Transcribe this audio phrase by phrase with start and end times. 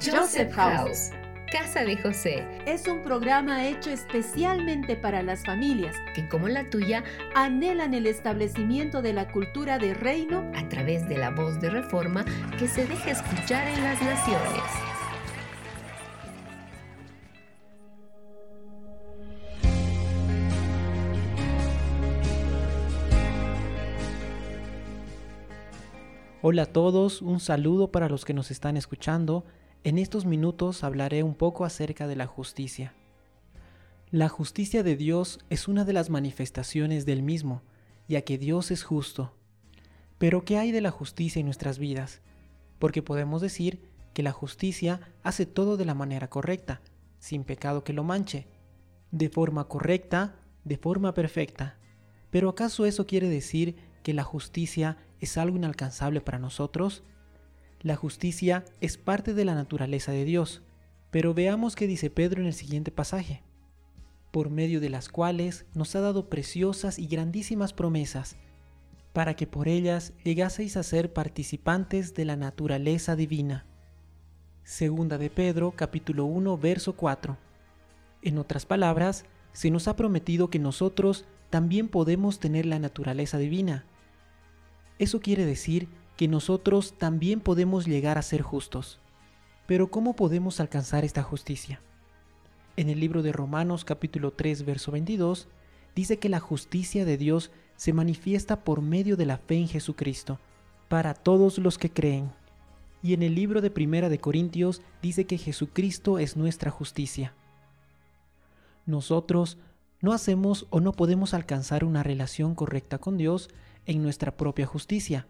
[0.00, 1.10] Joseph House.
[1.50, 7.02] Casa de José es un programa hecho especialmente para las familias que, como la tuya,
[7.34, 12.24] anhelan el establecimiento de la cultura de reino a través de la voz de reforma
[12.58, 14.62] que se deja escuchar en las naciones.
[26.40, 29.44] Hola a todos, un saludo para los que nos están escuchando.
[29.84, 32.94] En estos minutos hablaré un poco acerca de la justicia.
[34.10, 37.62] La justicia de Dios es una de las manifestaciones del mismo,
[38.08, 39.34] ya que Dios es justo.
[40.18, 42.22] Pero ¿qué hay de la justicia en nuestras vidas?
[42.80, 43.80] Porque podemos decir
[44.14, 46.80] que la justicia hace todo de la manera correcta,
[47.20, 48.48] sin pecado que lo manche,
[49.12, 51.78] de forma correcta, de forma perfecta.
[52.30, 57.04] Pero ¿acaso eso quiere decir que la justicia es algo inalcanzable para nosotros?
[57.80, 60.62] La justicia es parte de la naturaleza de Dios,
[61.10, 63.42] pero veamos qué dice Pedro en el siguiente pasaje,
[64.32, 68.36] por medio de las cuales nos ha dado preciosas y grandísimas promesas,
[69.12, 73.64] para que por ellas llegaseis a ser participantes de la naturaleza divina.
[74.64, 77.38] Segunda de Pedro capítulo 1 verso 4.
[78.22, 83.86] En otras palabras, se nos ha prometido que nosotros también podemos tener la naturaleza divina,
[84.98, 85.88] eso quiere decir
[86.18, 88.98] que nosotros también podemos llegar a ser justos.
[89.68, 91.80] Pero ¿cómo podemos alcanzar esta justicia?
[92.76, 95.46] En el libro de Romanos capítulo 3 verso 22
[95.94, 100.40] dice que la justicia de Dios se manifiesta por medio de la fe en Jesucristo,
[100.88, 102.32] para todos los que creen.
[103.00, 107.32] Y en el libro de Primera de Corintios dice que Jesucristo es nuestra justicia.
[108.86, 109.56] Nosotros
[110.00, 113.50] no hacemos o no podemos alcanzar una relación correcta con Dios
[113.86, 115.28] en nuestra propia justicia,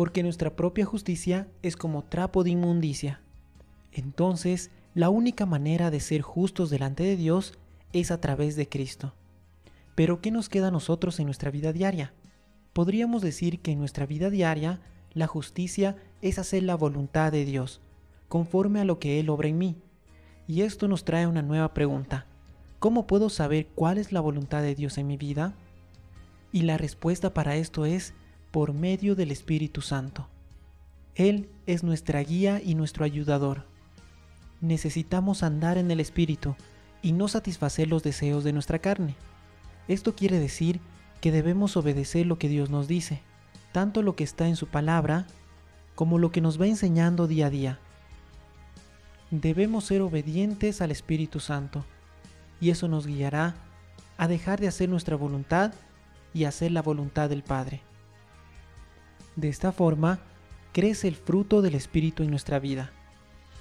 [0.00, 3.20] porque nuestra propia justicia es como trapo de inmundicia.
[3.92, 7.58] Entonces, la única manera de ser justos delante de Dios
[7.92, 9.12] es a través de Cristo.
[9.94, 12.14] Pero ¿qué nos queda a nosotros en nuestra vida diaria?
[12.72, 14.80] Podríamos decir que en nuestra vida diaria
[15.12, 17.82] la justicia es hacer la voluntad de Dios,
[18.28, 19.76] conforme a lo que Él obra en mí.
[20.46, 22.24] Y esto nos trae una nueva pregunta.
[22.78, 25.52] ¿Cómo puedo saber cuál es la voluntad de Dios en mi vida?
[26.52, 28.14] Y la respuesta para esto es
[28.50, 30.28] por medio del Espíritu Santo.
[31.14, 33.64] Él es nuestra guía y nuestro ayudador.
[34.60, 36.56] Necesitamos andar en el Espíritu
[37.02, 39.16] y no satisfacer los deseos de nuestra carne.
[39.88, 40.80] Esto quiere decir
[41.20, 43.20] que debemos obedecer lo que Dios nos dice,
[43.72, 45.26] tanto lo que está en su palabra
[45.94, 47.78] como lo que nos va enseñando día a día.
[49.30, 51.84] Debemos ser obedientes al Espíritu Santo,
[52.60, 53.54] y eso nos guiará
[54.16, 55.72] a dejar de hacer nuestra voluntad
[56.34, 57.82] y hacer la voluntad del Padre.
[59.36, 60.20] De esta forma,
[60.72, 62.90] crece el fruto del Espíritu en nuestra vida,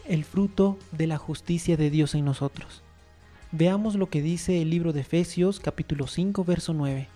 [0.07, 2.83] el fruto de la justicia de Dios en nosotros.
[3.51, 7.07] Veamos lo que dice el libro de Efesios capítulo 5 verso 9.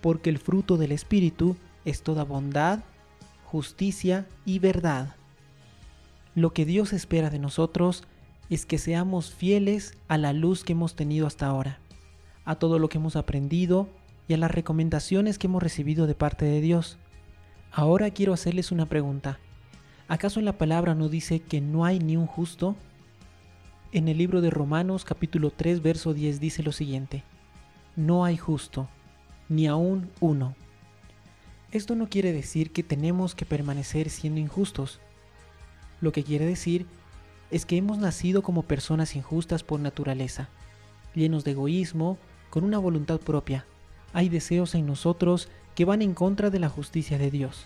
[0.00, 2.80] Porque el fruto del Espíritu es toda bondad,
[3.44, 5.14] justicia y verdad.
[6.34, 8.04] Lo que Dios espera de nosotros
[8.50, 11.78] es que seamos fieles a la luz que hemos tenido hasta ahora,
[12.44, 13.88] a todo lo que hemos aprendido
[14.28, 16.98] y a las recomendaciones que hemos recibido de parte de Dios.
[17.78, 19.38] Ahora quiero hacerles una pregunta.
[20.08, 22.74] ¿Acaso la palabra no dice que no hay ni un justo?
[23.92, 27.22] En el libro de Romanos capítulo 3 verso 10 dice lo siguiente.
[27.94, 28.88] No hay justo,
[29.50, 30.54] ni aún uno.
[31.70, 34.98] Esto no quiere decir que tenemos que permanecer siendo injustos.
[36.00, 36.86] Lo que quiere decir
[37.50, 40.48] es que hemos nacido como personas injustas por naturaleza,
[41.14, 42.16] llenos de egoísmo,
[42.48, 43.66] con una voluntad propia,
[44.14, 47.64] hay deseos en nosotros que van en contra de la justicia de Dios.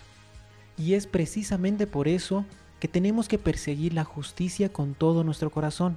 [0.77, 2.45] Y es precisamente por eso
[2.79, 5.95] que tenemos que perseguir la justicia con todo nuestro corazón.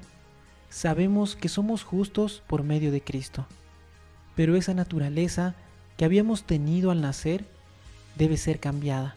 [0.70, 3.46] Sabemos que somos justos por medio de Cristo.
[4.36, 5.54] Pero esa naturaleza
[5.96, 7.44] que habíamos tenido al nacer
[8.16, 9.16] debe ser cambiada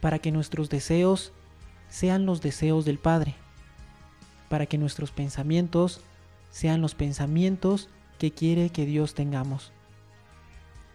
[0.00, 1.32] para que nuestros deseos
[1.88, 3.36] sean los deseos del Padre,
[4.48, 6.00] para que nuestros pensamientos
[6.50, 7.88] sean los pensamientos
[8.18, 9.70] que quiere que Dios tengamos.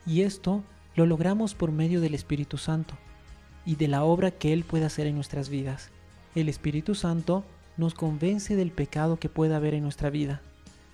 [0.05, 0.63] Y esto
[0.97, 2.95] lo logramos por medio del Espíritu Santo
[3.67, 5.91] y de la obra que Él puede hacer en nuestras vidas.
[6.33, 7.45] El Espíritu Santo
[7.77, 10.41] nos convence del pecado que puede haber en nuestra vida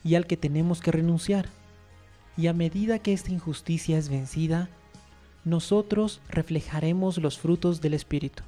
[0.03, 1.47] y al que tenemos que renunciar.
[2.35, 4.67] Y a medida que esta injusticia es vencida,
[5.45, 8.43] nosotros reflejaremos los frutos del Espíritu.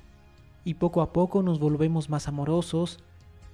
[0.66, 3.00] Y poco a poco nos volvemos más amorosos,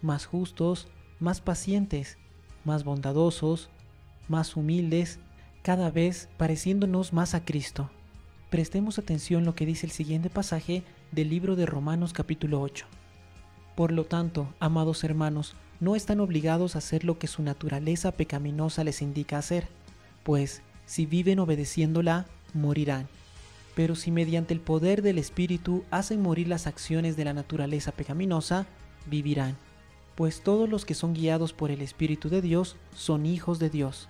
[0.01, 0.87] más justos,
[1.19, 2.17] más pacientes,
[2.65, 3.69] más bondadosos,
[4.27, 5.19] más humildes
[5.61, 7.89] cada vez pareciéndonos más a Cristo.
[8.49, 12.85] Prestemos atención lo que dice el siguiente pasaje del libro de Romanos capítulo 8.
[13.75, 18.83] Por lo tanto, amados hermanos, no están obligados a hacer lo que su naturaleza pecaminosa
[18.83, 19.67] les indica hacer,
[20.23, 23.07] pues si viven obedeciéndola, morirán.
[23.75, 28.65] Pero si mediante el poder del Espíritu hacen morir las acciones de la naturaleza pecaminosa,
[29.05, 29.55] vivirán.
[30.15, 34.09] Pues todos los que son guiados por el Espíritu de Dios son hijos de Dios.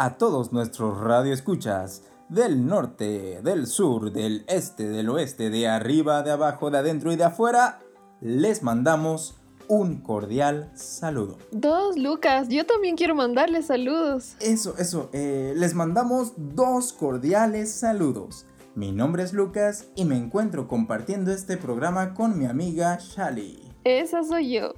[0.00, 6.30] A todos nuestros radioescuchas del norte, del sur, del este, del oeste, de arriba, de
[6.30, 7.80] abajo, de adentro y de afuera,
[8.22, 9.36] les mandamos
[9.68, 11.36] un cordial saludo.
[11.52, 14.36] Dos, Lucas, yo también quiero mandarles saludos.
[14.40, 18.46] Eso, eso, eh, les mandamos dos cordiales saludos.
[18.74, 23.70] Mi nombre es Lucas y me encuentro compartiendo este programa con mi amiga Shali.
[23.84, 24.72] Esa soy yo.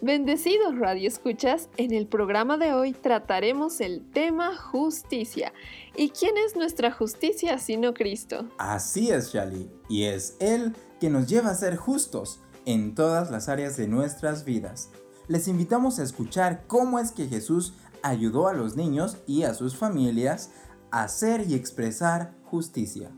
[0.00, 5.52] Bendecidos Radio Escuchas, en el programa de hoy trataremos el tema justicia.
[5.96, 8.48] ¿Y quién es nuestra justicia sino Cristo?
[8.58, 13.48] Así es, Shali, y es Él que nos lleva a ser justos en todas las
[13.48, 14.90] áreas de nuestras vidas.
[15.28, 19.76] Les invitamos a escuchar cómo es que Jesús ayudó a los niños y a sus
[19.76, 20.50] familias
[20.90, 23.10] a hacer y expresar justicia.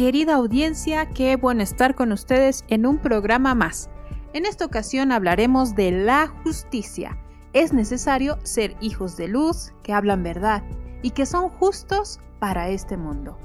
[0.00, 3.90] Querida audiencia, qué bueno estar con ustedes en un programa más.
[4.32, 7.18] En esta ocasión hablaremos de la justicia.
[7.52, 10.62] Es necesario ser hijos de luz, que hablan verdad
[11.02, 13.36] y que son justos para este mundo.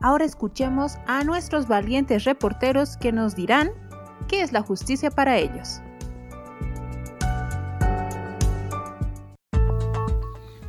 [0.00, 3.70] Ahora escuchemos a nuestros valientes reporteros que nos dirán
[4.26, 5.82] qué es la justicia para ellos.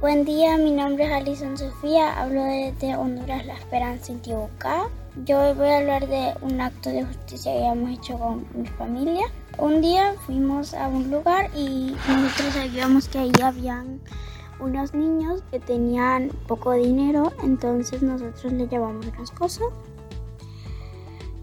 [0.01, 4.89] Buen día, mi nombre es Alison Sofía, hablo desde Honduras La Esperanza, Intibucá.
[5.25, 9.27] Yo voy a hablar de un acto de justicia que hemos hecho con mi familia.
[9.59, 14.01] Un día fuimos a un lugar y nosotros sabíamos que ahí habían
[14.59, 19.67] unos niños que tenían poco dinero, entonces nosotros les llevamos unas cosas.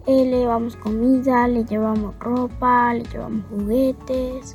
[0.09, 4.53] Eh, le llevamos comida, le llevamos ropa, le llevamos juguetes.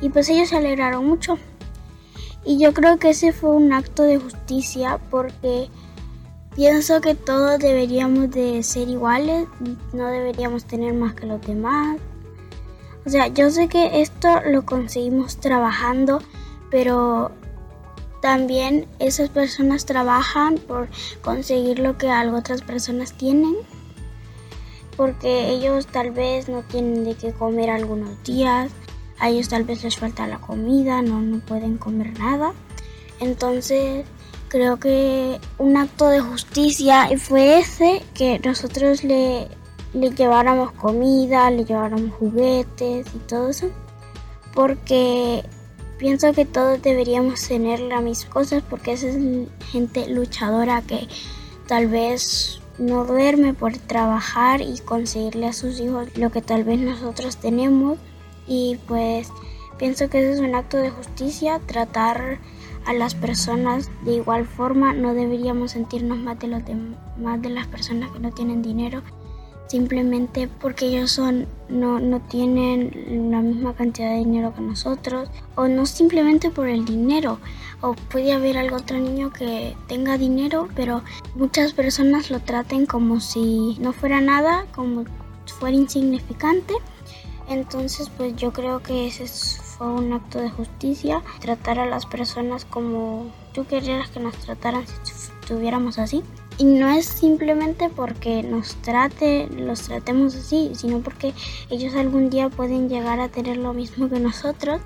[0.00, 1.38] Y pues ellos se alegraron mucho.
[2.48, 5.68] Y yo creo que ese fue un acto de justicia porque
[6.56, 9.46] pienso que todos deberíamos de ser iguales,
[9.92, 11.98] no deberíamos tener más que los demás.
[13.04, 16.22] O sea, yo sé que esto lo conseguimos trabajando,
[16.70, 17.32] pero
[18.22, 20.88] también esas personas trabajan por
[21.20, 23.56] conseguir lo que algo otras personas tienen.
[24.96, 28.72] Porque ellos tal vez no tienen de qué comer algunos días,
[29.20, 32.52] a ellos tal vez les falta la comida, no, no pueden comer nada.
[33.20, 34.06] Entonces
[34.48, 39.48] creo que un acto de justicia fue ese que nosotros le,
[39.92, 43.70] le lleváramos comida, le lleváramos juguetes y todo eso.
[44.54, 45.44] Porque
[45.98, 49.16] pienso que todos deberíamos tener las mismas cosas porque esa es
[49.70, 51.08] gente luchadora que
[51.66, 56.78] tal vez no duerme por trabajar y conseguirle a sus hijos lo que tal vez
[56.78, 57.98] nosotros tenemos
[58.48, 59.30] y pues
[59.78, 62.38] pienso que ese es un acto de justicia, tratar
[62.86, 66.62] a las personas de igual forma, no deberíamos sentirnos más de, los
[67.18, 69.02] más de las personas que no tienen dinero,
[69.68, 75.68] simplemente porque ellos son, no, no tienen la misma cantidad de dinero que nosotros, o
[75.68, 77.38] no simplemente por el dinero,
[77.82, 81.02] o puede haber algún otro niño que tenga dinero, pero
[81.34, 85.04] muchas personas lo traten como si no fuera nada, como
[85.58, 86.74] fuera insignificante
[87.48, 92.64] entonces, pues yo creo que ese fue un acto de justicia, tratar a las personas
[92.64, 96.22] como tú querías que nos trataran si estuviéramos así.
[96.58, 101.32] Y no es simplemente porque nos trate, los tratemos así, sino porque
[101.70, 104.80] ellos algún día pueden llegar a tener lo mismo que nosotros.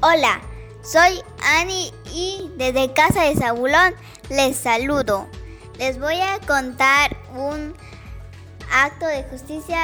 [0.00, 0.40] Hola,
[0.82, 3.94] soy Ani y desde Casa de Zabulón
[4.30, 5.26] les saludo
[5.78, 7.74] les voy a contar un
[8.72, 9.78] acto de justicia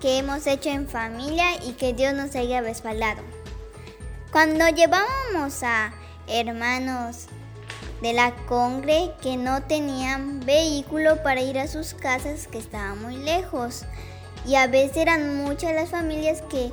[0.00, 3.22] que hemos hecho en familia y que Dios nos haya respaldado.
[4.30, 5.94] Cuando llevábamos a
[6.28, 7.26] hermanos
[8.02, 13.16] de la congre que no tenían vehículo para ir a sus casas que estaban muy
[13.16, 13.84] lejos
[14.46, 16.70] y a veces eran muchas las familias que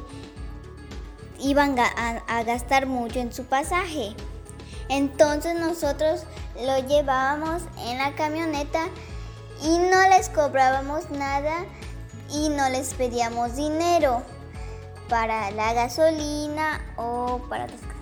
[1.39, 4.15] iban a, gastar mucho en su pasaje.
[4.89, 6.23] Entonces nosotros
[6.61, 8.87] lo llevábamos en la camioneta
[9.63, 11.65] y no les cobrábamos nada
[12.29, 14.23] y no les pedíamos dinero
[15.09, 17.93] para la gasolina o para las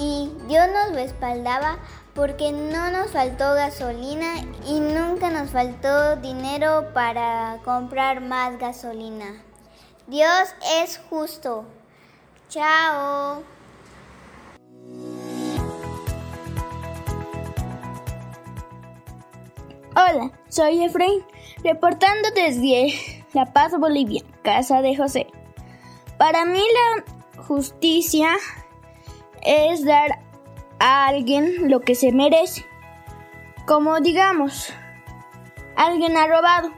[0.00, 1.78] y Dios nos respaldaba
[2.14, 9.42] porque no nos faltó gasolina y nunca nos faltó dinero para comprar más gasolina.
[10.06, 11.64] Dios es justo.
[12.48, 13.42] Chao.
[20.02, 21.22] Hola, soy Efraín,
[21.62, 22.94] reportando desde
[23.34, 25.26] La Paz, Bolivia, casa de José.
[26.16, 28.30] Para mí la justicia
[29.42, 30.20] es dar
[30.78, 32.64] a alguien lo que se merece.
[33.66, 34.72] Como digamos,
[35.76, 36.70] alguien ha robado.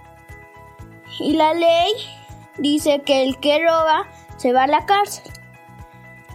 [1.21, 1.93] Y la ley
[2.59, 5.31] dice que el que roba se va a la cárcel.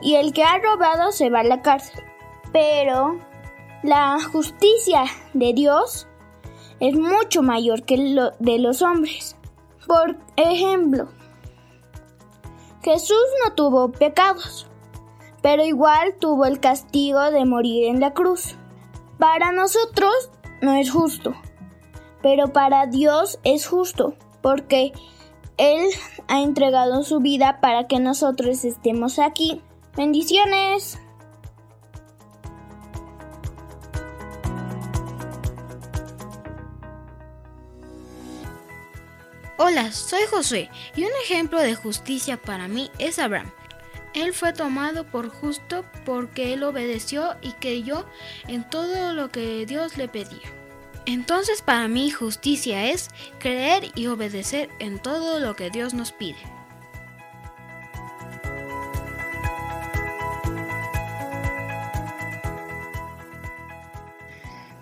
[0.01, 2.01] Y el que ha robado se va a la cárcel.
[2.53, 3.19] Pero
[3.83, 5.03] la justicia
[5.33, 6.07] de Dios
[6.79, 9.35] es mucho mayor que lo de los hombres.
[9.85, 11.07] Por ejemplo,
[12.83, 14.67] Jesús no tuvo pecados
[15.41, 18.55] pero igual tuvo el castigo de morir en la cruz.
[19.17, 20.29] Para nosotros
[20.61, 21.35] no es justo,
[22.21, 24.91] pero para Dios es justo, porque
[25.57, 25.87] Él
[26.27, 29.61] ha entregado su vida para que nosotros estemos aquí.
[29.95, 30.99] Bendiciones.
[39.59, 43.51] Hola, soy José y un ejemplo de justicia para mí es Abraham.
[44.13, 48.05] Él fue tomado por justo porque él obedeció y creyó
[48.47, 50.47] en todo lo que Dios le pedía.
[51.07, 53.09] Entonces para mí justicia es
[53.39, 56.56] creer y obedecer en todo lo que Dios nos pide.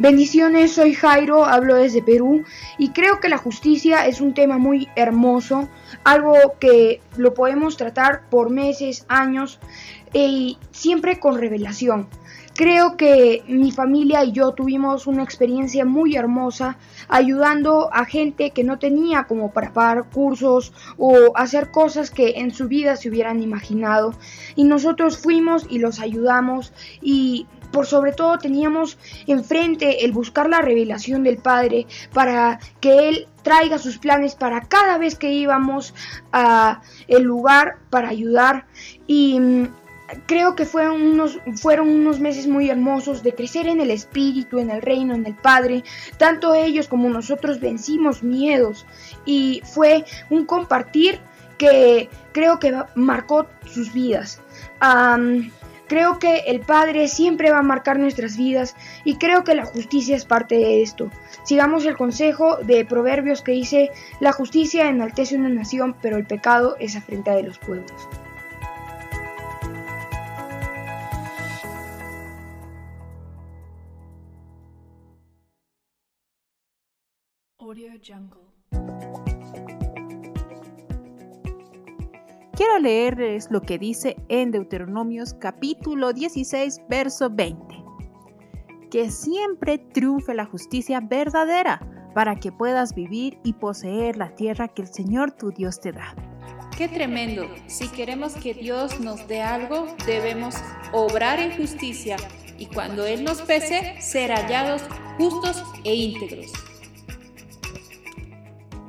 [0.06, 2.44] Bendiciones, soy Jairo, hablo desde Perú
[2.78, 5.68] y creo que la justicia es un tema muy hermoso
[6.04, 9.60] algo que lo podemos tratar por meses, años
[10.14, 12.08] y siempre con revelación.
[12.54, 16.78] Creo que mi familia y yo tuvimos una experiencia muy hermosa
[17.10, 22.52] ayudando a gente que no tenía como para pagar cursos o hacer cosas que en
[22.52, 24.14] su vida se hubieran imaginado.
[24.56, 26.72] Y nosotros fuimos y los ayudamos
[27.02, 33.28] y por sobre todo teníamos enfrente el buscar la revelación del Padre para que Él
[33.44, 35.94] traiga sus planes para cada vez que íbamos
[36.32, 38.66] a el lugar para ayudar
[39.08, 39.68] y mm,
[40.26, 44.70] creo que fueron unos, fueron unos meses muy hermosos de crecer en el espíritu, en
[44.70, 45.84] el reino, en el Padre.
[46.18, 48.86] Tanto ellos como nosotros vencimos miedos
[49.26, 51.20] y fue un compartir
[51.58, 54.40] que creo que marcó sus vidas.
[55.88, 60.16] Creo que el Padre siempre va a marcar nuestras vidas y creo que la justicia
[60.16, 61.12] es parte de esto.
[61.44, 66.76] Sigamos el consejo de Proverbios que dice, la justicia enaltece una nación, pero el pecado
[66.80, 67.92] es afrenta de los pueblos.
[82.56, 87.60] Quiero leerles lo que dice en Deuteronomios capítulo 16, verso 20.
[88.90, 91.82] Que siempre triunfe la justicia verdadera
[92.14, 96.16] para que puedas vivir y poseer la tierra que el Señor tu Dios te da.
[96.78, 97.46] Qué tremendo.
[97.68, 100.56] Si queremos que Dios nos dé algo, debemos
[100.94, 102.16] obrar en justicia
[102.58, 104.82] y cuando Él nos pese, ser hallados
[105.18, 106.54] justos e íntegros.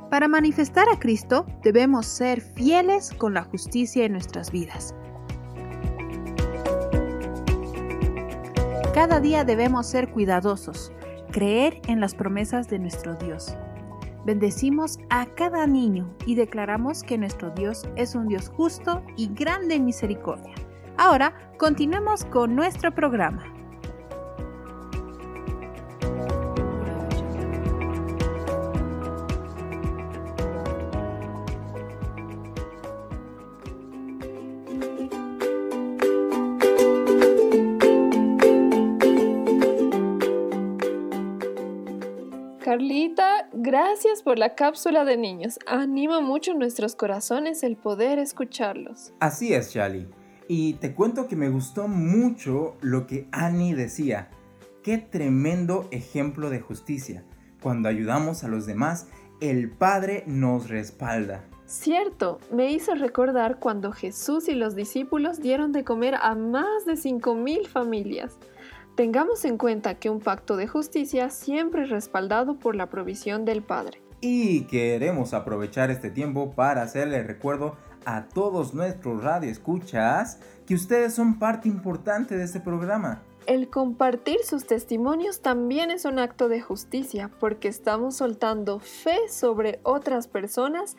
[0.09, 4.95] Para manifestar a Cristo debemos ser fieles con la justicia en nuestras vidas.
[8.93, 10.93] Cada día debemos ser cuidadosos,
[11.31, 13.55] creer en las promesas de nuestro Dios.
[14.25, 19.75] Bendecimos a cada niño y declaramos que nuestro Dios es un Dios justo y grande
[19.75, 20.55] en misericordia.
[20.97, 23.56] Ahora continuemos con nuestro programa.
[42.77, 45.57] Carlita, gracias por la cápsula de niños.
[45.65, 49.13] Anima mucho nuestros corazones el poder escucharlos.
[49.19, 50.07] Así es, Charlie.
[50.47, 54.29] Y te cuento que me gustó mucho lo que Annie decía.
[54.83, 57.23] Qué tremendo ejemplo de justicia.
[57.63, 59.07] Cuando ayudamos a los demás,
[59.41, 61.45] el Padre nos respalda.
[61.65, 66.93] Cierto, me hizo recordar cuando Jesús y los discípulos dieron de comer a más de
[66.93, 68.37] 5.000 familias.
[68.97, 73.61] Tengamos en cuenta que un pacto de justicia siempre es respaldado por la provisión del
[73.61, 74.01] Padre.
[74.21, 81.37] Y queremos aprovechar este tiempo para hacerle recuerdo a todos nuestros radioescuchas que ustedes son
[81.37, 83.21] parte importante de este programa.
[83.45, 89.79] El compartir sus testimonios también es un acto de justicia porque estamos soltando fe sobre
[89.83, 90.97] otras personas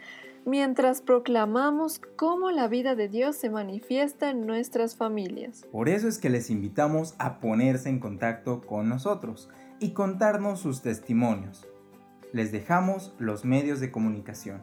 [0.49, 5.67] mientras proclamamos cómo la vida de Dios se manifiesta en nuestras familias.
[5.71, 10.83] Por eso es que les invitamos a ponerse en contacto con nosotros y contarnos sus
[10.83, 11.67] testimonios.
[12.33, 14.61] Les dejamos los medios de comunicación.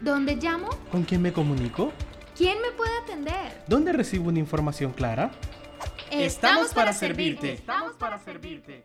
[0.00, 0.68] ¿Dónde llamo?
[0.90, 1.92] ¿Con quién me comunico?
[2.36, 3.64] ¿Quién me puede atender?
[3.68, 5.30] ¿Dónde recibo una información clara?
[6.10, 7.52] Estamos, para, servirte.
[7.52, 8.82] Estamos para servirte.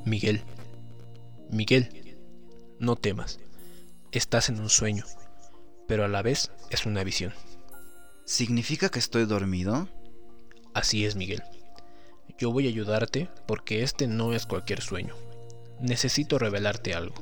[0.04, 0.42] Miguel,
[1.50, 2.16] Miguel,
[2.78, 3.40] no temas.
[4.12, 5.04] Estás en un sueño,
[5.86, 7.32] pero a la vez es una visión.
[8.24, 9.88] ¿Significa que estoy dormido?
[10.74, 11.42] Así es, Miguel.
[12.38, 15.14] Yo voy a ayudarte porque este no es cualquier sueño.
[15.80, 17.16] Necesito revelarte algo.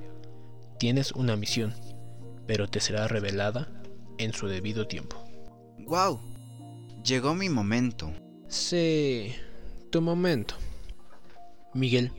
[0.78, 1.74] Tienes una misión,
[2.46, 3.68] pero te será revelada
[4.18, 5.16] en su debido tiempo.
[5.78, 6.20] ¡Wow!
[7.04, 8.12] Llegó mi momento.
[8.48, 9.34] Sí,
[9.90, 10.56] tu momento.
[11.72, 12.10] Miguel,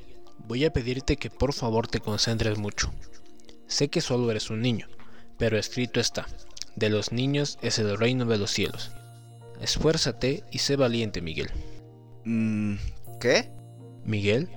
[0.48, 2.94] voy a pedirte que por favor te concentres mucho.
[3.68, 4.88] Sé que solo eres un niño,
[5.38, 6.26] pero escrito está,
[6.76, 8.92] de los niños es el reino de los cielos.
[9.62, 11.52] Esfuérzate y sé valiente, Miguel.
[12.24, 12.76] Mm,
[13.20, 13.50] ¿Qué?
[14.06, 14.50] Miguel,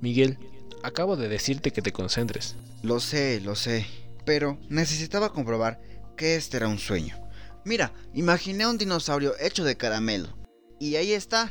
[0.00, 0.38] Miguel,
[0.84, 2.54] acabo de decirte que te concentres.
[2.82, 3.86] Lo sé, lo sé,
[4.24, 5.80] pero necesitaba comprobar
[6.16, 7.16] que este era un sueño.
[7.64, 10.38] Mira, imaginé un dinosaurio hecho de caramelo.
[10.78, 11.50] Y ahí está.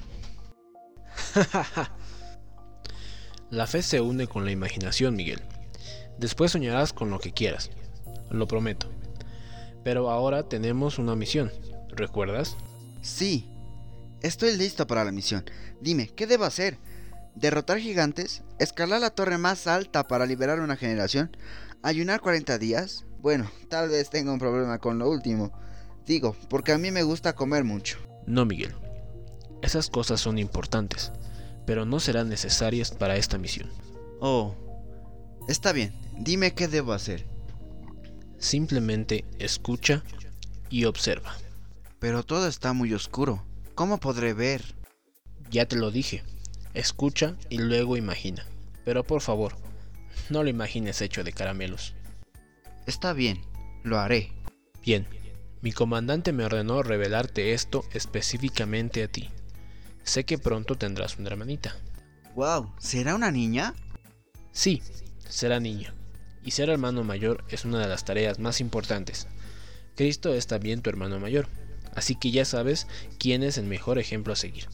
[3.50, 5.42] la fe se une con la imaginación, Miguel.
[6.18, 7.70] Después soñarás con lo que quieras.
[8.30, 8.90] Lo prometo.
[9.84, 11.52] Pero ahora tenemos una misión.
[11.90, 12.58] ¿Recuerdas?
[13.02, 13.50] Sí.
[14.22, 15.46] Estoy listo para la misión.
[15.80, 16.78] Dime, ¿qué debo hacer?
[17.36, 18.44] ¿Derrotar gigantes?
[18.60, 21.38] ¿Escalar la torre más alta para liberar una generación?
[21.84, 23.06] ¿Ayunar 40 días?
[23.20, 25.52] Bueno, tal vez tenga un problema con lo último.
[26.06, 28.00] Digo, porque a mí me gusta comer mucho.
[28.26, 28.74] No, Miguel.
[29.62, 31.12] Esas cosas son importantes,
[31.68, 33.70] pero no serán necesarias para esta misión.
[34.22, 34.56] Oh,
[35.50, 35.94] está bien.
[36.18, 37.26] Dime qué debo hacer.
[38.40, 40.02] Simplemente escucha
[40.70, 41.36] y observa.
[42.00, 43.44] Pero todo está muy oscuro.
[43.76, 44.64] ¿Cómo podré ver?
[45.52, 46.24] Ya te lo dije.
[46.74, 48.46] Escucha y luego imagina.
[48.86, 49.54] Pero por favor,
[50.30, 51.96] no lo imagines hecho de caramelos.
[52.86, 53.42] Está bien,
[53.84, 54.32] lo haré.
[54.82, 55.06] Bien,
[55.62, 59.30] mi comandante me ordenó revelarte esto específicamente a ti.
[60.08, 61.76] Sé que pronto tendrás una hermanita.
[62.34, 63.74] Wow, ¿será una niña?
[64.54, 64.82] Sí,
[65.28, 65.94] será niña.
[66.46, 69.28] Y ser hermano mayor es una de las tareas más importantes.
[69.98, 71.50] Cristo es también tu hermano mayor,
[71.94, 72.88] así que ya sabes
[73.20, 74.70] quién es el mejor ejemplo a seguir.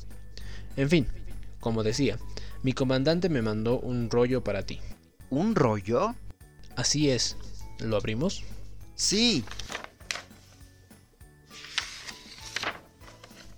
[0.78, 1.08] En fin,
[1.60, 2.20] como decía,
[2.62, 4.82] mi comandante me mandó un rollo para ti.
[5.32, 6.14] ¿Un rollo?
[6.76, 7.38] Así es.
[7.80, 8.44] ¿Lo abrimos?
[8.94, 9.44] Sí.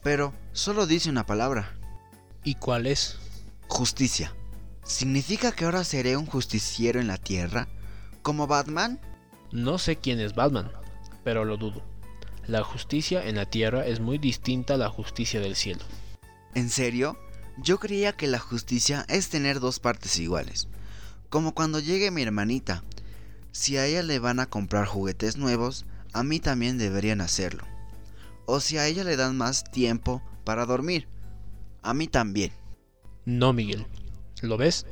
[0.04, 1.76] Pero solo dice una palabra.
[2.44, 3.18] ¿Y cuál es?
[3.68, 4.34] Justicia.
[4.86, 7.68] ¿Significa que ahora seré un justiciero en la tierra?
[8.22, 9.02] ¿Como Batman?
[9.52, 10.72] No sé quién es Batman,
[11.24, 11.84] pero lo dudo.
[12.48, 15.84] La justicia en la tierra es muy distinta a la justicia del cielo.
[16.54, 17.18] ¿En serio?
[17.58, 20.70] Yo creía que la justicia es tener dos partes iguales.
[21.30, 22.84] Como cuando llegue mi hermanita.
[23.52, 27.66] Si a ella le van a comprar juguetes nuevos, a mí también deberían hacerlo.
[28.46, 31.08] O si a ella le dan más tiempo para dormir,
[31.82, 32.52] a mí también.
[33.26, 33.86] No, Miguel.
[34.42, 34.86] ¿Lo ves?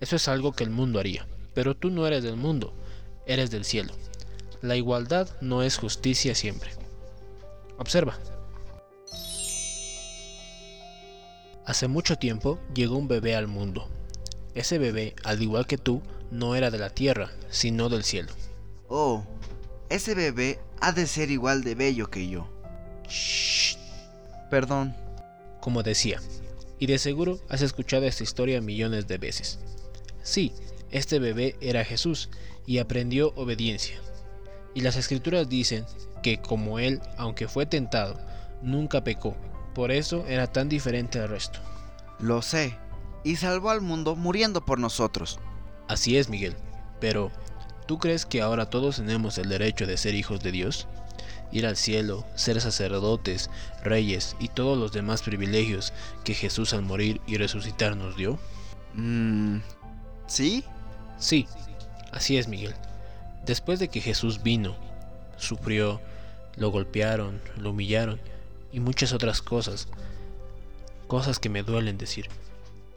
[0.00, 1.28] Eso es algo que el mundo haría.
[1.54, 2.72] Pero tú no eres del mundo,
[3.26, 3.92] eres del cielo.
[4.62, 6.70] La igualdad no es justicia siempre.
[7.78, 8.18] Observa.
[11.66, 13.88] Hace mucho tiempo llegó un bebé al mundo.
[14.54, 18.32] Ese bebé, al igual que tú, no era de la tierra, sino del cielo.
[18.88, 19.24] Oh,
[19.88, 22.48] ese bebé ha de ser igual de bello que yo.
[23.08, 23.59] Shh.
[24.50, 24.94] Perdón.
[25.60, 26.20] Como decía,
[26.78, 29.60] y de seguro has escuchado esta historia millones de veces.
[30.22, 30.52] Sí,
[30.90, 32.30] este bebé era Jesús
[32.66, 34.00] y aprendió obediencia.
[34.74, 35.84] Y las escrituras dicen
[36.22, 38.18] que como él, aunque fue tentado,
[38.62, 39.36] nunca pecó.
[39.74, 41.60] Por eso era tan diferente al resto.
[42.18, 42.76] Lo sé.
[43.22, 45.38] Y salvó al mundo muriendo por nosotros.
[45.88, 46.56] Así es, Miguel.
[47.00, 47.30] Pero,
[47.86, 50.88] ¿tú crees que ahora todos tenemos el derecho de ser hijos de Dios?
[51.52, 53.50] Ir al cielo, ser sacerdotes,
[53.82, 55.92] reyes y todos los demás privilegios
[56.24, 58.38] que Jesús al morir y resucitar nos dio?
[58.94, 59.58] Mmm.
[60.26, 60.64] ¿Sí?
[61.18, 61.46] Sí,
[62.12, 62.74] así es, Miguel.
[63.44, 64.76] Después de que Jesús vino,
[65.36, 66.00] sufrió,
[66.56, 68.20] lo golpearon, lo humillaron
[68.72, 69.88] y muchas otras cosas,
[71.06, 72.28] cosas que me duelen decir.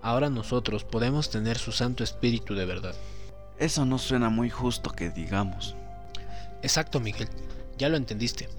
[0.01, 2.95] Ahora nosotros podemos tener su Santo Espíritu de verdad.
[3.57, 5.75] Eso no suena muy justo que digamos.
[6.61, 7.29] Exacto, Miguel.
[7.77, 8.49] Ya lo entendiste.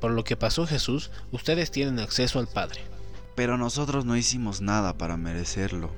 [0.00, 2.80] Por lo que pasó Jesús, ustedes tienen acceso al Padre.
[3.34, 5.90] Pero nosotros no hicimos nada para merecerlo.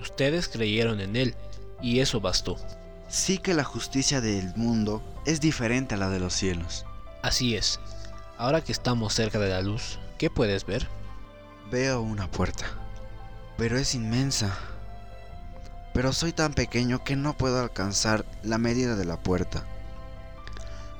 [0.00, 1.34] Ustedes creyeron en Él,
[1.80, 2.56] y eso bastó.
[3.08, 6.84] Sí que la justicia del mundo es diferente a la de los cielos.
[7.22, 7.80] Así es.
[8.38, 10.88] Ahora que estamos cerca de la luz, ¿qué puedes ver?
[11.70, 12.66] Veo una puerta,
[13.56, 14.56] pero es inmensa.
[15.92, 19.64] Pero soy tan pequeño que no puedo alcanzar la medida de la puerta.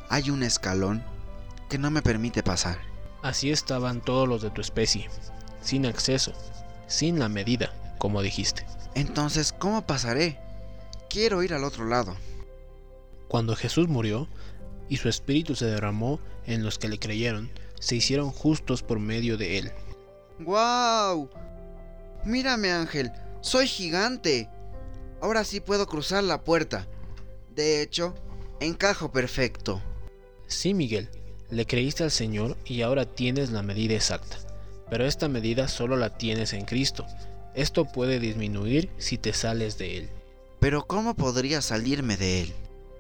[0.09, 1.03] Hay un escalón
[1.69, 2.79] que no me permite pasar.
[3.23, 5.09] Así estaban todos los de tu especie,
[5.63, 6.33] sin acceso,
[6.87, 8.67] sin la medida, como dijiste.
[8.95, 10.39] Entonces, ¿cómo pasaré?
[11.09, 12.15] Quiero ir al otro lado.
[13.29, 14.29] Cuando Jesús murió
[14.89, 17.51] y su espíritu se derramó en los que le creyeron,
[17.81, 19.73] se hicieron justos por medio de él.
[20.41, 21.31] ¡Guau!
[22.25, 24.49] Mírame, Ángel, soy gigante.
[25.21, 26.87] Ahora sí puedo cruzar la puerta.
[27.55, 28.15] De hecho,
[28.61, 29.83] encajo perfecto.
[30.47, 31.09] Sí, Miguel,
[31.55, 34.39] le creíste al Señor y ahora tienes la medida exacta.
[34.91, 37.07] Pero esta medida solo la tienes en Cristo.
[37.55, 40.09] Esto puede disminuir si te sales de Él.
[40.59, 42.53] Pero ¿cómo podría salirme de Él?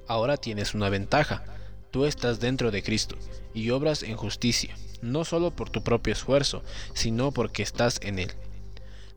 [0.06, 1.42] Ahora tienes una ventaja.
[1.90, 3.16] Tú estás dentro de Cristo
[3.54, 6.62] y obras en justicia, no solo por tu propio esfuerzo,
[6.94, 8.30] sino porque estás en Él.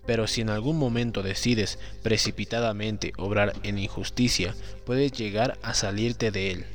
[0.08, 6.52] Pero si en algún momento decides precipitadamente obrar en injusticia, puedes llegar a salirte de
[6.52, 6.66] Él.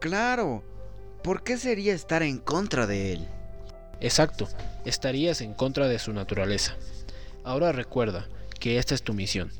[0.00, 0.62] Claro.
[1.22, 3.26] ¿Por qué sería estar en contra de Él?
[4.00, 4.48] Exacto,
[4.84, 6.76] estarías en contra de su naturaleza.
[7.44, 8.28] Ahora recuerda
[8.60, 9.50] que esta es tu misión.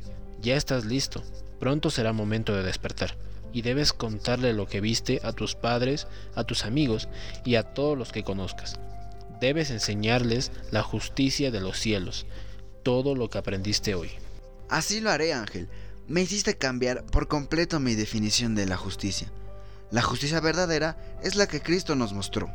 [0.41, 1.23] Ya estás listo.
[1.59, 3.17] Pronto será momento de despertar.
[3.53, 7.09] Y debes contarle lo que viste a tus padres, a tus amigos
[7.45, 8.79] y a todos los que conozcas.
[9.41, 12.27] Debes enseñarles la justicia de los cielos,
[12.83, 14.11] todo lo que aprendiste hoy.
[14.69, 15.69] Así lo haré, Ángel.
[16.07, 19.31] Me hiciste cambiar por completo mi definición de la justicia.
[19.91, 22.51] La justicia verdadera es la que Cristo nos mostró.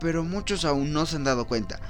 [0.00, 1.80] Pero muchos aún no se han dado cuenta.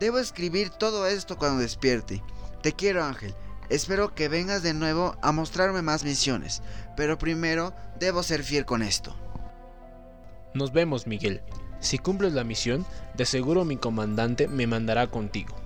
[0.00, 2.22] Debo escribir todo esto cuando despierte.
[2.62, 3.34] Te quiero, Ángel.
[3.68, 6.62] Espero que vengas de nuevo a mostrarme más misiones.
[6.96, 9.16] Pero primero debo ser fiel con esto.
[10.54, 11.42] Nos vemos, Miguel.
[11.80, 15.65] Si cumples la misión, de seguro mi comandante me mandará contigo.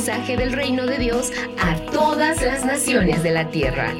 [0.00, 1.30] Mensaje del reino de Dios
[1.62, 3.92] a todas las naciones de la tierra.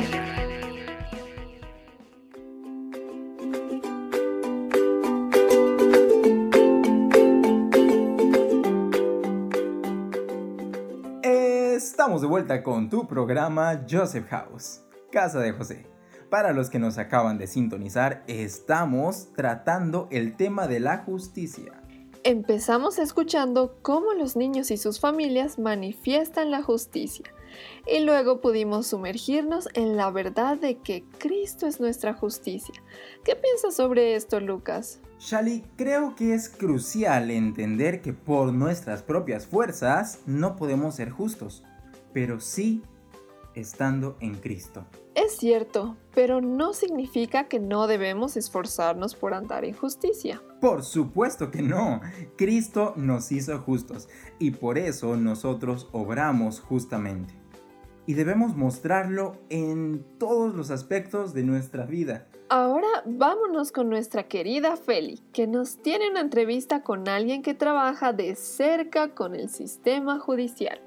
[11.22, 14.80] Estamos de vuelta con tu programa Joseph House,
[15.12, 15.86] Casa de José.
[16.30, 21.79] Para los que nos acaban de sintonizar, estamos tratando el tema de la justicia.
[22.22, 27.24] Empezamos escuchando cómo los niños y sus familias manifiestan la justicia
[27.86, 32.74] y luego pudimos sumergirnos en la verdad de que Cristo es nuestra justicia.
[33.24, 35.00] ¿Qué piensas sobre esto, Lucas?
[35.18, 41.64] Shali, creo que es crucial entender que por nuestras propias fuerzas no podemos ser justos,
[42.12, 42.82] pero sí
[43.54, 44.84] estando en Cristo.
[45.22, 50.42] Es cierto, pero no significa que no debemos esforzarnos por andar en justicia.
[50.62, 52.00] Por supuesto que no.
[52.38, 57.34] Cristo nos hizo justos y por eso nosotros obramos justamente.
[58.06, 62.26] Y debemos mostrarlo en todos los aspectos de nuestra vida.
[62.48, 68.14] Ahora vámonos con nuestra querida Feli, que nos tiene una entrevista con alguien que trabaja
[68.14, 70.80] de cerca con el sistema judicial.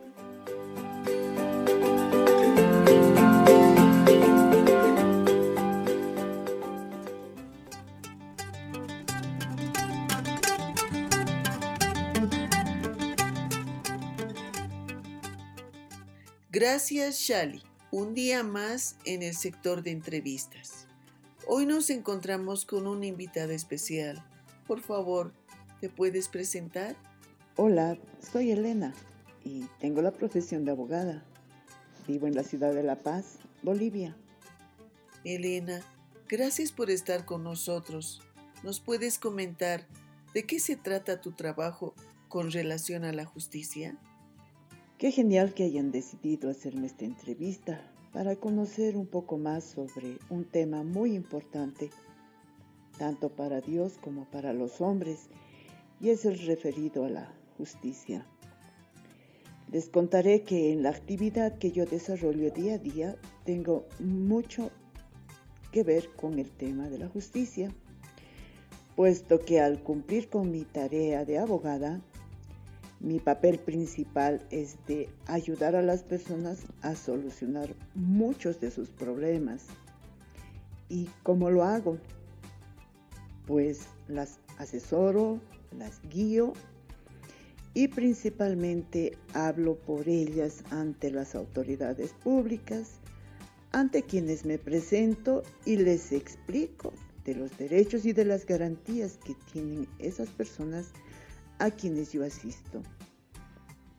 [16.54, 17.64] Gracias, Shali.
[17.90, 20.86] Un día más en el sector de entrevistas.
[21.48, 24.24] Hoy nos encontramos con una invitada especial.
[24.68, 25.34] Por favor,
[25.82, 26.96] ¿te puedes presentar?
[27.56, 27.98] Hola,
[28.32, 28.94] soy Elena
[29.44, 31.26] y tengo la profesión de abogada.
[32.08, 34.16] Vivo en la ciudad de La Paz, Bolivia.
[35.24, 35.82] Elena,
[36.30, 38.22] gracias por estar con nosotros.
[38.62, 39.88] ¿Nos puedes comentar
[40.36, 41.96] de qué se trata tu trabajo
[42.30, 43.98] con relación a la justicia?
[45.04, 47.82] Qué genial que hayan decidido hacerme esta entrevista
[48.14, 51.90] para conocer un poco más sobre un tema muy importante,
[52.98, 55.28] tanto para Dios como para los hombres,
[56.00, 58.26] y es el referido a la justicia.
[59.74, 64.72] Les contaré que en la actividad que yo desarrollo día a día tengo mucho
[65.74, 67.76] que ver con el tema de la justicia,
[68.96, 72.00] puesto que al cumplir con mi tarea de abogada,
[73.04, 79.66] mi papel principal es de ayudar a las personas a solucionar muchos de sus problemas.
[80.88, 81.98] ¿Y cómo lo hago?
[83.46, 85.42] Pues las asesoro,
[85.78, 86.54] las guío
[87.74, 93.02] y principalmente hablo por ellas ante las autoridades públicas,
[93.74, 96.94] ante quienes me presento y les explico
[97.26, 100.94] de los derechos y de las garantías que tienen esas personas
[101.64, 102.84] a quienes yo asisto,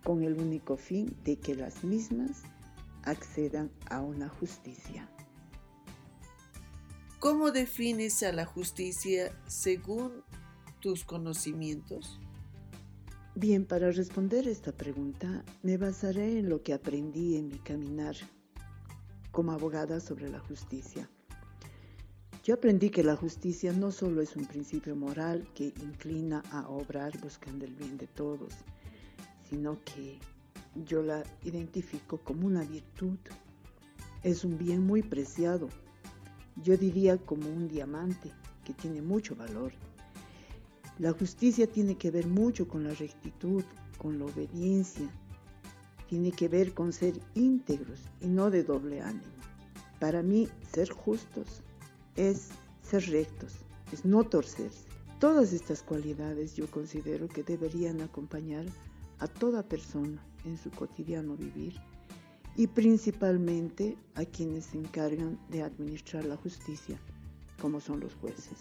[0.03, 2.42] con el único fin de que las mismas
[3.05, 5.09] accedan a una justicia.
[7.20, 10.12] ¿Cómo defines a la justicia según
[10.81, 12.20] tus conocimientos?
[13.35, 18.14] Bien, para responder esta pregunta me basaré en lo que aprendí en mi caminar
[19.31, 21.09] como abogada sobre la justicia.
[22.44, 27.18] Yo aprendí que la justicia no solo es un principio moral que inclina a obrar
[27.22, 28.52] buscando el bien de todos,
[29.48, 30.18] sino que
[30.85, 33.16] yo la identifico como una virtud.
[34.22, 35.70] Es un bien muy preciado.
[36.62, 38.30] Yo diría como un diamante
[38.62, 39.72] que tiene mucho valor.
[40.98, 43.64] La justicia tiene que ver mucho con la rectitud,
[43.96, 45.09] con la obediencia.
[46.11, 49.33] Tiene que ver con ser íntegros y no de doble ánimo.
[49.98, 51.62] Para mí, ser justos
[52.16, 52.48] es
[52.83, 53.53] ser rectos,
[53.92, 54.87] es no torcerse.
[55.20, 58.66] Todas estas cualidades yo considero que deberían acompañar
[59.18, 61.74] a toda persona en su cotidiano vivir
[62.57, 66.98] y principalmente a quienes se encargan de administrar la justicia,
[67.61, 68.59] como son los jueces.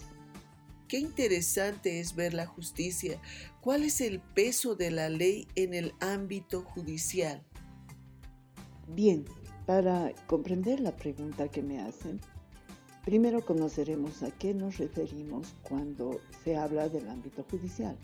[0.87, 3.19] Qué interesante es ver la justicia.
[3.61, 7.43] ¿Cuál es el peso de la ley en el ámbito judicial?
[8.87, 9.25] Bien,
[9.65, 12.19] para comprender la pregunta que me hacen,
[13.05, 17.97] Primero conoceremos a qué nos referimos cuando se habla del ámbito judicial.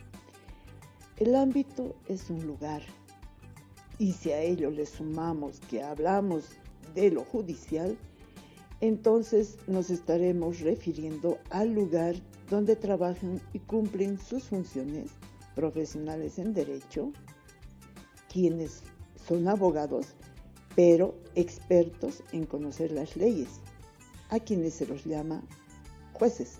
[1.15, 2.81] El ámbito es un lugar
[3.97, 6.49] y si a ello le sumamos que hablamos
[6.95, 7.97] de lo judicial,
[8.81, 12.15] entonces nos estaremos refiriendo al lugar
[12.49, 15.11] donde trabajan y cumplen sus funciones
[15.55, 17.13] profesionales en derecho,
[18.31, 18.83] quienes
[19.25, 20.07] son abogados,
[20.75, 23.61] pero expertos en conocer las leyes
[24.29, 25.43] a quienes se los llama
[26.13, 26.59] jueces.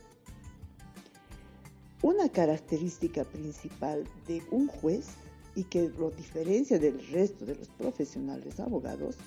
[2.01, 5.07] Una característica principal de un juez
[5.55, 9.17] y que lo diferencia del resto de los profesionales abogados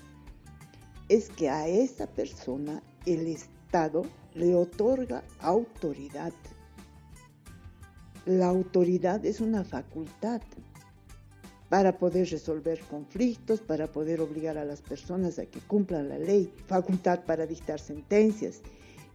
[1.08, 6.32] es que a esa persona el Estado le otorga autoridad.
[8.24, 10.40] La autoridad es una facultad
[11.72, 16.52] para poder resolver conflictos, para poder obligar a las personas a que cumplan la ley,
[16.66, 18.60] facultad para dictar sentencias,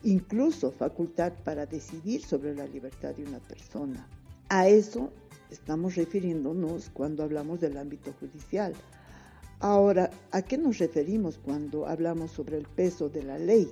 [0.04, 4.08] incluso facultad para decidir sobre la libertad de una persona.
[4.50, 5.12] A eso
[5.52, 8.74] estamos refiriéndonos cuando hablamos del ámbito judicial.
[9.60, 13.72] Ahora, ¿a qué nos referimos cuando hablamos sobre el peso de la ley?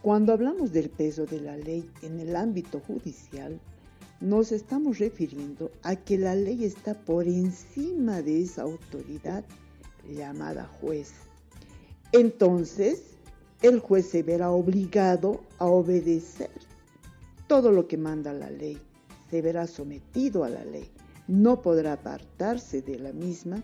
[0.00, 3.60] Cuando hablamos del peso de la ley en el ámbito judicial,
[4.20, 9.44] nos estamos refiriendo a que la ley está por encima de esa autoridad
[10.08, 11.12] llamada juez.
[12.12, 13.16] Entonces,
[13.62, 16.50] el juez se verá obligado a obedecer
[17.46, 18.78] todo lo que manda la ley,
[19.30, 20.88] se verá sometido a la ley,
[21.28, 23.62] no podrá apartarse de la misma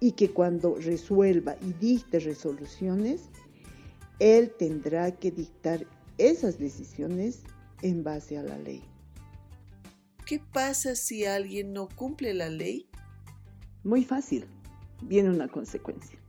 [0.00, 3.22] y que cuando resuelva y dicte resoluciones,
[4.18, 5.86] él tendrá que dictar
[6.18, 7.42] esas decisiones
[7.82, 8.82] en base a la ley.
[10.30, 12.86] ¿Qué pasa si alguien no cumple la ley?
[13.82, 14.46] Muy fácil,
[15.02, 16.20] viene una consecuencia.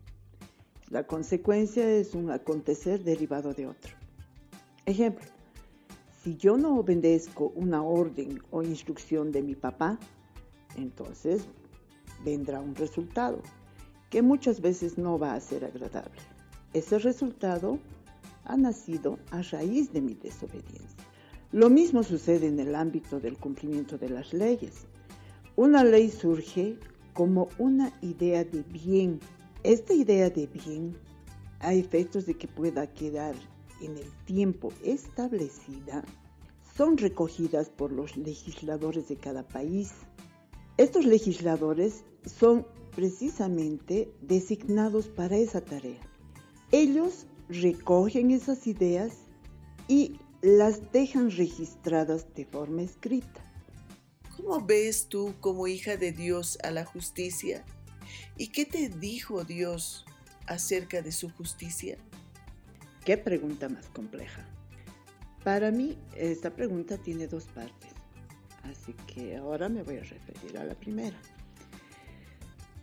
[0.90, 3.94] La consecuencia es un acontecer derivado de otro.
[4.88, 5.28] Ejemplo,
[6.24, 10.00] si yo no obedezco una orden o instrucción de mi papá,
[10.78, 11.44] entonces
[12.26, 13.44] vendrá un resultado
[14.10, 16.22] que muchas veces no va a ser agradable.
[16.74, 17.78] Ese resultado
[18.46, 21.11] ha nacido a raíz de mi desobediencia.
[21.52, 24.86] Lo mismo sucede en el ámbito del cumplimiento de las leyes.
[25.58, 26.78] Una ley surge
[27.14, 29.20] como una idea de bien.
[29.64, 30.96] Esta idea de bien,
[31.60, 33.36] a efectos de que pueda quedar
[33.82, 36.06] en el tiempo establecida,
[36.78, 39.92] son recogidas por los legisladores de cada país.
[40.78, 46.00] Estos legisladores son precisamente designados para esa tarea.
[46.72, 49.18] Ellos recogen esas ideas
[49.90, 53.42] y las dejan registradas de forma escrita.
[54.36, 57.64] ¿Cómo ves tú como hija de Dios a la justicia?
[58.38, 60.04] ¿Y qué te dijo Dios
[60.48, 61.96] acerca de su justicia?
[63.06, 64.44] Qué pregunta más compleja.
[65.44, 67.92] Para mí, esta pregunta tiene dos partes,
[68.64, 71.20] así que ahora me voy a referir a la primera.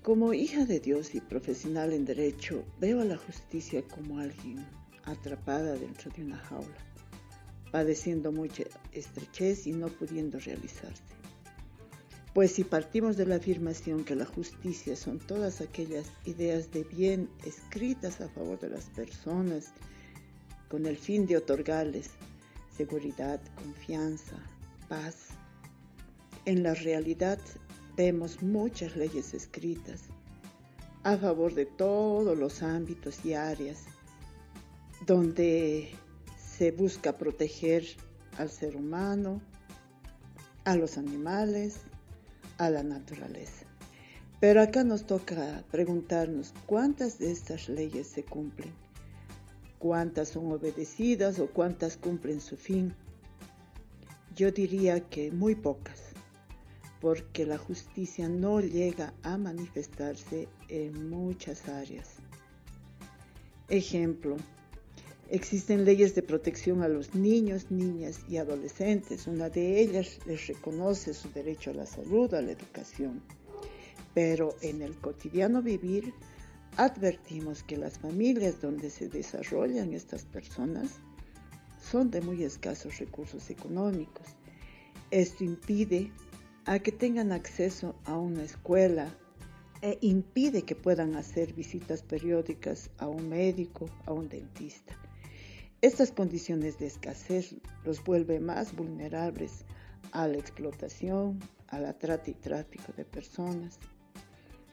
[0.05, 4.65] Como hija de Dios y profesional en derecho, veo a la justicia como alguien
[5.05, 6.89] atrapada dentro de una jaula,
[7.71, 11.03] padeciendo mucha estrechez y no pudiendo realizarse.
[12.35, 17.29] Pues si partimos de la afirmación que la justicia son todas aquellas ideas de bien
[17.45, 19.73] escritas a favor de las personas
[20.69, 22.11] con el fin de otorgarles
[22.77, 24.37] seguridad, confianza,
[24.89, 25.31] paz,
[26.45, 27.41] en la realidad
[27.97, 30.05] vemos muchas leyes escritas
[31.03, 33.83] a favor de todos los ámbitos y áreas
[35.07, 35.91] donde
[36.59, 37.85] se busca proteger
[38.37, 39.41] al ser humano,
[40.65, 41.77] a los animales,
[42.59, 43.65] a la naturaleza.
[44.41, 48.73] Pero acá nos toca preguntarnos cuántas de estas leyes se cumplen,
[49.79, 52.93] cuántas son obedecidas o cuántas cumplen su fin.
[54.35, 56.01] Yo diría que muy pocas
[57.01, 62.09] porque la justicia no llega a manifestarse en muchas áreas.
[63.69, 64.37] Ejemplo,
[65.31, 69.27] existen leyes de protección a los niños, niñas y adolescentes.
[69.27, 73.23] Una de ellas les reconoce su derecho a la salud, a la educación.
[74.15, 76.15] Pero en el cotidiano vivir
[76.77, 81.01] advertimos que las familias donde se desarrollan estas personas
[81.83, 84.27] son de muy escasos recursos económicos.
[85.11, 86.11] Esto impide
[86.65, 89.15] a que tengan acceso a una escuela
[89.81, 94.97] e impide que puedan hacer visitas periódicas a un médico, a un dentista.
[95.81, 99.65] Estas condiciones de escasez los vuelve más vulnerables
[100.11, 101.39] a la explotación,
[101.69, 103.79] a la trata y tráfico de personas.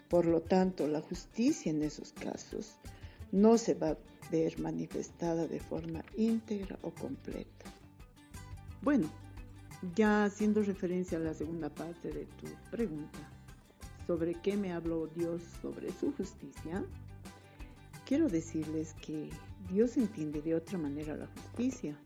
[0.09, 2.79] Por lo tanto, la justicia en esos casos
[3.31, 3.97] no se va a
[4.31, 7.65] ver manifestada de forma íntegra o completa.
[8.81, 9.07] Bueno,
[9.95, 13.19] ya haciendo referencia a la segunda parte de tu pregunta,
[14.07, 16.83] sobre qué me habló Dios sobre su justicia,
[18.05, 19.29] quiero decirles que
[19.71, 21.97] Dios entiende de otra manera la justicia.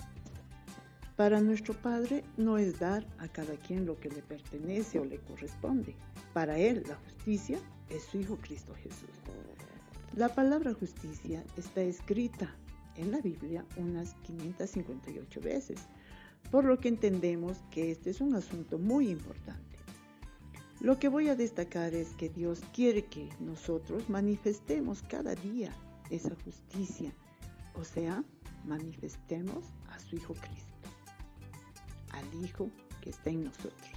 [1.16, 5.20] Para nuestro Padre no es dar a cada quien lo que le pertenece o le
[5.20, 5.96] corresponde.
[6.34, 9.10] Para Él la justicia es su Hijo Cristo Jesús.
[10.16, 12.56] La palabra justicia está escrita
[12.96, 15.88] en la Biblia unas 558 veces
[16.52, 19.78] por lo que entendemos que este es un asunto muy importante.
[20.82, 25.72] Lo que voy a destacar es que Dios quiere que nosotros manifestemos cada día
[26.10, 27.14] esa justicia,
[27.80, 28.24] o sea,
[28.66, 30.90] manifestemos a su Hijo Cristo,
[32.12, 32.70] al Hijo
[33.02, 33.90] que está en nosotros.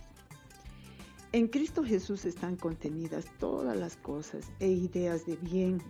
[1.32, 5.82] En Cristo Jesús están contenidas todas las cosas e ideas de bien.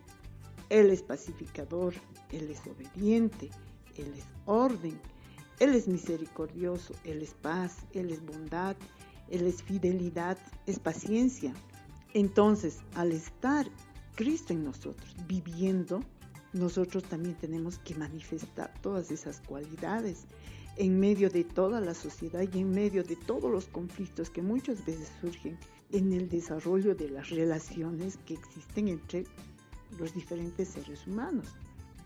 [0.68, 1.94] Él es pacificador,
[2.30, 3.50] Él es obediente,
[3.96, 4.98] Él es orden,
[5.62, 8.74] él es misericordioso, Él es paz, Él es bondad,
[9.30, 10.36] Él es fidelidad,
[10.66, 11.54] es paciencia.
[12.14, 13.68] Entonces, al estar
[14.16, 16.00] Cristo en nosotros, viviendo,
[16.52, 20.26] nosotros también tenemos que manifestar todas esas cualidades
[20.76, 24.84] en medio de toda la sociedad y en medio de todos los conflictos que muchas
[24.84, 25.58] veces surgen
[25.92, 29.24] en el desarrollo de las relaciones que existen entre
[29.98, 31.46] los diferentes seres humanos.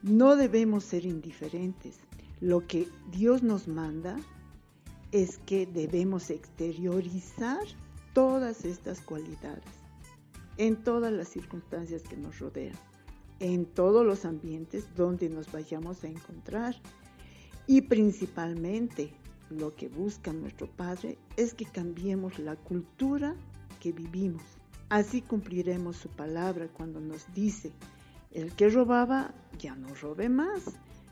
[0.03, 1.99] No debemos ser indiferentes.
[2.41, 4.17] Lo que Dios nos manda
[5.13, 7.65] es que debemos exteriorizar
[8.13, 9.65] todas estas cualidades
[10.59, 12.77] en todas las circunstancias que nos rodean,
[13.41, 16.77] en todos los ambientes donde nos vayamos a encontrar.
[17.67, 19.13] Y principalmente
[19.51, 23.35] lo que busca nuestro Padre es que cambiemos la cultura
[23.81, 24.43] que vivimos.
[24.89, 27.73] Así cumpliremos su palabra cuando nos dice,
[28.33, 30.63] el que robaba ya no robe más,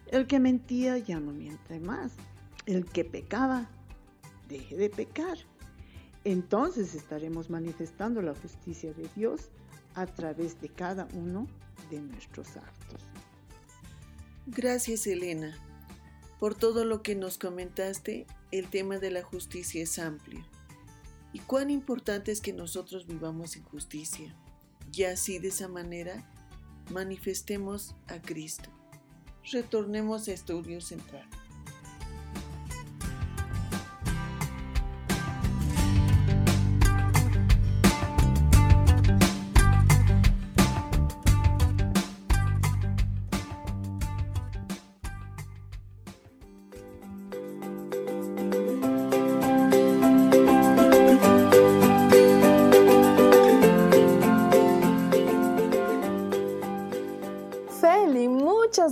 [0.08, 2.12] el que mentía ya no miente más,
[2.66, 3.68] el que pecaba
[4.48, 5.38] deje de pecar.
[6.22, 9.50] Entonces estaremos manifestando la justicia de Dios
[9.94, 11.46] a través de cada uno
[11.90, 13.00] de nuestros actos.
[14.46, 15.56] Gracias Elena.
[16.38, 20.44] Por todo lo que nos comentaste, el tema de la justicia es amplio.
[21.32, 24.36] Y cuán importante es que nosotros vivamos en justicia.
[24.92, 26.30] Y así de esa manera
[26.90, 28.70] manifestemos a Cristo.
[29.50, 31.28] Retornemos a Estudio Central.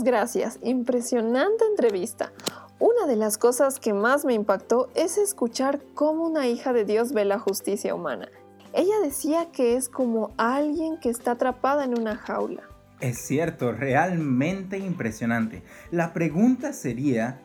[0.02, 2.32] Gracias, impresionante entrevista.
[2.78, 7.12] Una de las cosas que más me impactó es escuchar cómo una hija de Dios
[7.12, 8.28] ve la justicia humana.
[8.72, 12.62] Ella decía que es como alguien que está atrapada en una jaula.
[13.00, 15.62] Es cierto, realmente impresionante.
[15.90, 17.40] La pregunta sería,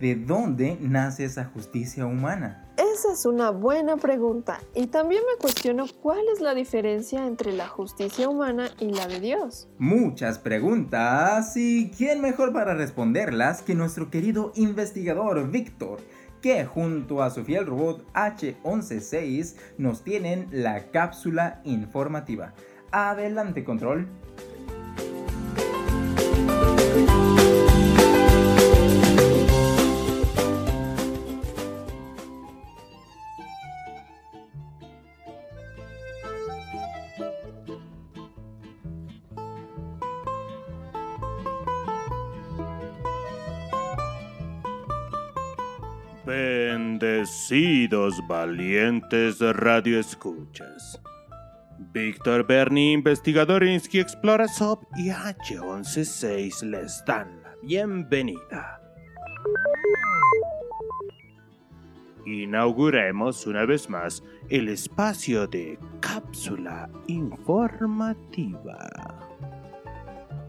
[0.00, 2.64] ¿de dónde nace esa justicia humana?
[2.76, 7.68] Esa es una buena pregunta y también me cuestiono cuál es la diferencia entre la
[7.68, 9.68] justicia humana y la de Dios.
[9.78, 16.00] Muchas preguntas y quién mejor para responderlas que nuestro querido investigador Víctor,
[16.40, 22.54] que junto a su fiel robot H116 nos tienen la cápsula informativa.
[22.90, 24.08] Adelante control.
[47.50, 51.02] Bendecidos valientes radioescuchas.
[51.92, 58.80] Víctor Berni, investigador en Ski Explora Sub y H116 les dan la bienvenida.
[62.24, 68.78] Inauguremos una vez más el espacio de cápsula informativa.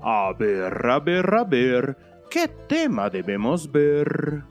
[0.04, 1.98] A ver, a ver, a ver,
[2.30, 4.51] ¿qué tema debemos ver?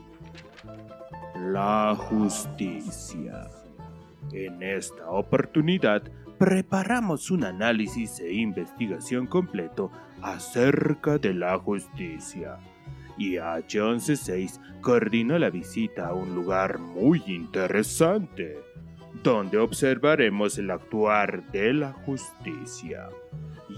[1.48, 3.48] La justicia.
[4.32, 6.02] En esta oportunidad
[6.38, 9.90] preparamos un análisis e investigación completo
[10.22, 12.58] acerca de la justicia.
[13.18, 18.58] Y H116 coordinó la visita a un lugar muy interesante,
[19.22, 23.08] donde observaremos el actuar de la justicia.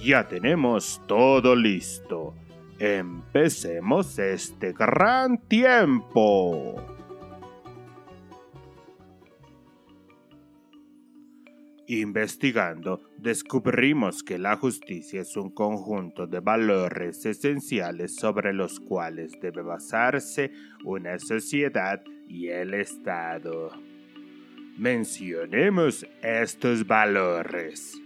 [0.04, 2.34] Ya tenemos todo listo.
[2.78, 6.91] Empecemos este gran tiempo.
[11.92, 19.60] Investigando, descubrimos que la justicia es un conjunto de valores esenciales sobre los cuales debe
[19.60, 20.52] basarse
[20.84, 23.72] una sociedad y el Estado.
[24.78, 28.00] Mencionemos estos valores.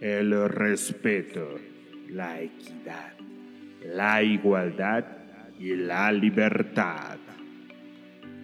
[0.00, 1.54] El respeto,
[2.08, 3.12] la equidad,
[3.94, 5.04] la igualdad
[5.56, 7.18] y la libertad.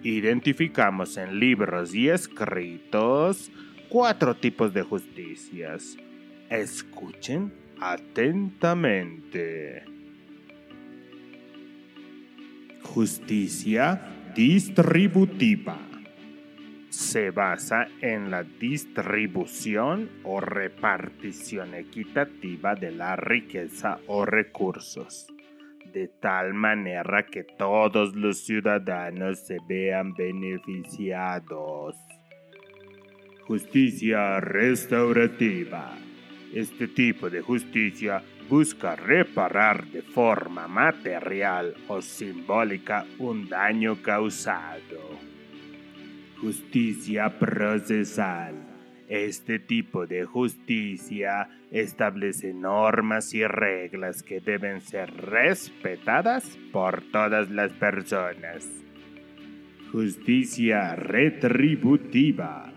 [0.01, 3.51] Identificamos en libros y escritos
[3.89, 5.97] cuatro tipos de justicias.
[6.49, 9.83] Escuchen atentamente.
[12.83, 14.01] Justicia
[14.35, 15.77] distributiva.
[16.89, 25.27] Se basa en la distribución o repartición equitativa de la riqueza o recursos,
[25.91, 32.04] de tal manera que todos los ciudadanos se vean beneficiados.
[33.47, 35.95] Justicia restaurativa.
[36.51, 45.19] Este tipo de justicia busca reparar de forma material o simbólica un daño causado.
[46.41, 48.55] Justicia procesal.
[49.07, 57.71] Este tipo de justicia establece normas y reglas que deben ser respetadas por todas las
[57.73, 58.67] personas.
[59.91, 62.74] Justicia retributiva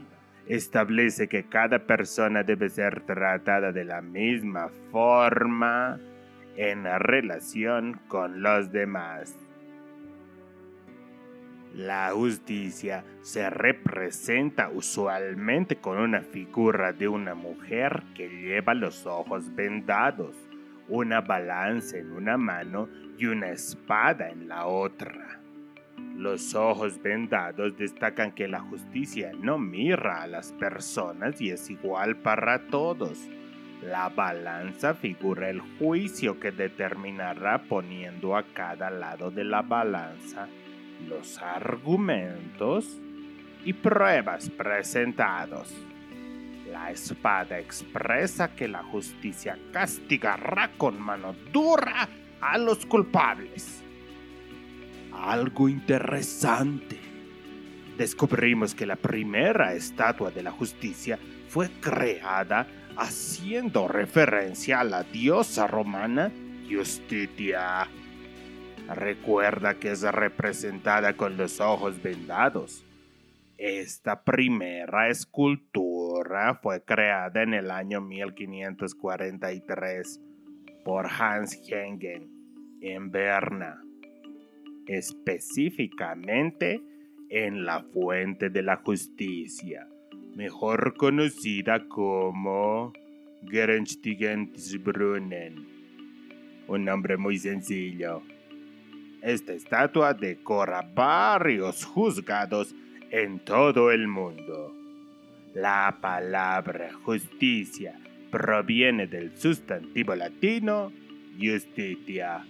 [0.48, 6.00] establece que cada persona debe ser tratada de la misma forma
[6.56, 9.36] en relación con los demás.
[11.74, 19.54] La justicia se representa usualmente con una figura de una mujer que lleva los ojos
[19.54, 20.34] vendados,
[20.88, 22.88] una balanza en una mano
[23.18, 25.40] y una espada en la otra.
[26.16, 32.16] Los ojos vendados destacan que la justicia no mira a las personas y es igual
[32.16, 33.28] para todos.
[33.82, 40.48] La balanza figura el juicio que determinará poniendo a cada lado de la balanza
[41.06, 43.00] los argumentos
[43.64, 45.72] y pruebas presentados.
[46.70, 52.08] La espada expresa que la justicia castigará con mano dura
[52.40, 53.84] a los culpables.
[55.22, 56.98] Algo interesante.
[57.96, 62.66] Descubrimos que la primera estatua de la justicia fue creada
[62.96, 66.30] haciendo referencia a la diosa romana
[66.70, 67.88] Justitia.
[68.94, 72.84] Recuerda que es representada con los ojos vendados.
[73.56, 80.20] Esta primera escultura fue creada en el año 1543
[80.84, 82.30] por Hans Hengen
[82.80, 83.82] en Berna,
[84.88, 86.82] específicamente
[87.28, 89.88] en la Fuente de la Justicia,
[90.34, 92.92] mejor conocida como
[93.48, 95.66] Gerenstigensbrunnen.
[96.66, 98.22] Un nombre muy sencillo.
[99.22, 102.74] Esta estatua decora varios juzgados
[103.10, 104.74] en todo el mundo.
[105.54, 107.98] La palabra justicia
[108.30, 110.90] proviene del sustantivo latino
[111.38, 112.44] justitia.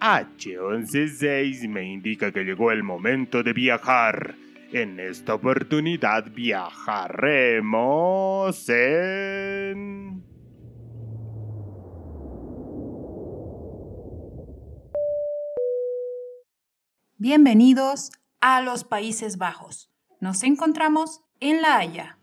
[0.00, 4.36] H116 me indica que llegó el momento de viajar.
[4.72, 7.58] En esta oportunidad viajaremos
[8.68, 10.24] en...
[17.18, 19.90] Bienvenidos a los Países Bajos.
[20.20, 22.15] Nos encontramos en La Haya.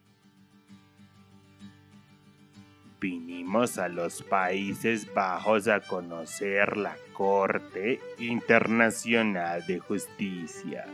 [3.03, 10.85] Vinimos a los Países Bajos a conocer la Corte Internacional de Justicia.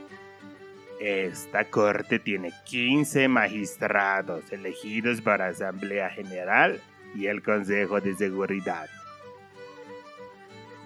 [0.98, 6.80] Esta corte tiene 15 magistrados elegidos por Asamblea General
[7.14, 8.88] y el Consejo de Seguridad.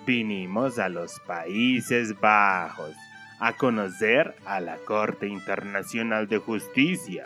[0.05, 2.95] Vinimos a los Países Bajos
[3.41, 7.25] a conocer a la Corte Internacional de Justicia.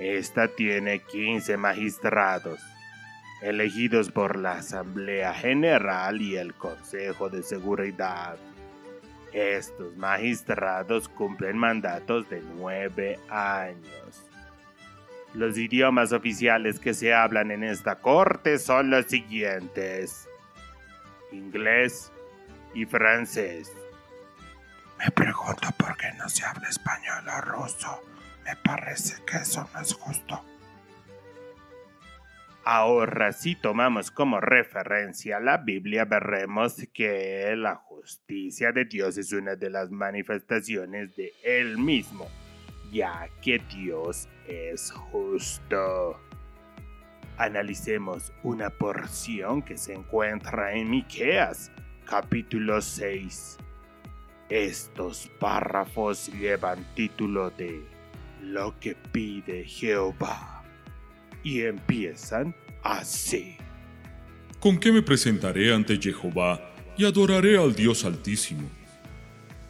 [0.00, 2.58] Esta tiene 15 magistrados,
[3.42, 8.36] elegidos por la Asamblea General y el Consejo de Seguridad.
[9.32, 14.24] Estos magistrados cumplen mandatos de nueve años.
[15.34, 20.26] Los idiomas oficiales que se hablan en esta corte son los siguientes.
[21.30, 22.10] Inglés
[22.72, 23.70] y francés.
[24.98, 28.02] Me pregunto por qué no se habla español o ruso.
[28.46, 30.42] Me parece que eso no es justo.
[32.68, 39.54] Ahora, si tomamos como referencia la Biblia, veremos que la justicia de Dios es una
[39.54, 42.26] de las manifestaciones de Él mismo,
[42.90, 46.18] ya que Dios es justo.
[47.38, 51.70] Analicemos una porción que se encuentra en Miqueas,
[52.04, 53.58] capítulo 6.
[54.48, 57.86] Estos párrafos llevan título de
[58.42, 60.55] Lo que pide Jehová
[61.46, 63.56] y empiezan así.
[64.58, 68.68] ¿Con qué me presentaré ante Jehová y adoraré al Dios Altísimo?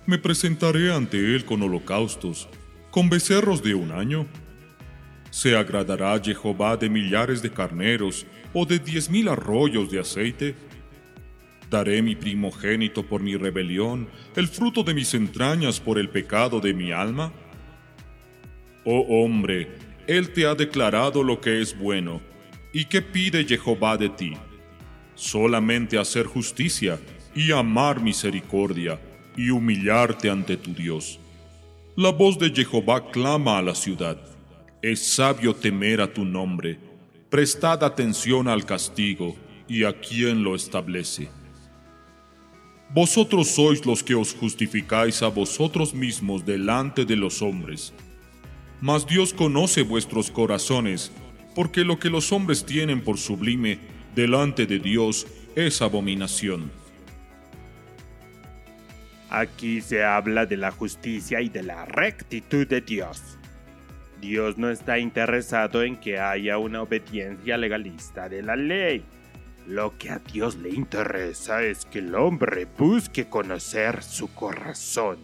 [0.07, 2.49] Me presentaré ante Él con holocaustos,
[2.91, 4.27] con becerros de un año.
[5.31, 10.55] ¿Se agradará Jehová de millares de carneros o de diez mil arroyos de aceite?
[11.69, 16.73] Daré mi primogénito por mi rebelión, el fruto de mis entrañas por el pecado de
[16.73, 17.35] mi alma.
[18.87, 22.21] Oh hombre, él te ha declarado lo que es bueno.
[22.73, 24.35] ¿Y qué pide Jehová de ti?
[25.15, 27.01] Solamente hacer justicia
[27.35, 29.01] y amar misericordia
[29.37, 31.19] y humillarte ante tu Dios.
[31.97, 34.19] La voz de Jehová clama a la ciudad.
[34.83, 36.79] Es sabio temer a tu nombre.
[37.31, 39.35] Prestad atención al castigo
[39.69, 41.29] y a quien lo establece.
[42.91, 47.93] Vosotros sois los que os justificáis a vosotros mismos delante de los hombres.
[48.81, 51.11] Mas Dios conoce vuestros corazones,
[51.55, 53.79] porque lo que los hombres tienen por sublime
[54.15, 56.71] delante de Dios es abominación.
[59.31, 63.39] Aquí se habla de la justicia y de la rectitud de Dios.
[64.21, 69.05] Dios no está interesado en que haya una obediencia legalista de la ley.
[69.67, 75.19] Lo que a Dios le interesa es que el hombre busque conocer su corazón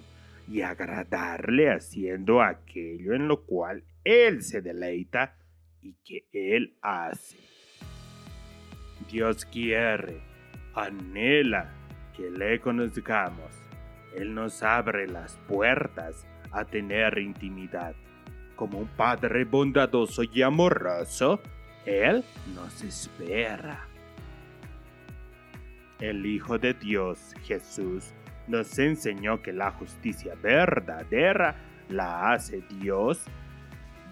[0.53, 5.35] y agradarle haciendo aquello en lo cual Él se deleita
[5.81, 7.39] y que Él hace.
[9.11, 10.21] Dios quiere,
[10.75, 11.73] anhela
[12.15, 13.51] que le conozcamos.
[14.15, 17.95] Él nos abre las puertas a tener intimidad.
[18.55, 21.41] Como un Padre bondadoso y amoroso,
[21.87, 22.23] Él
[22.55, 23.89] nos espera.
[25.99, 28.13] El Hijo de Dios, Jesús,
[28.47, 31.57] nos enseñó que la justicia verdadera
[31.89, 33.23] la hace Dios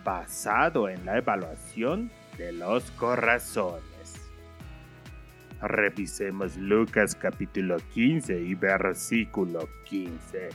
[0.05, 4.31] basado en la evaluación de los corazones.
[5.61, 10.49] Revisemos Lucas capítulo 15 y versículo 15.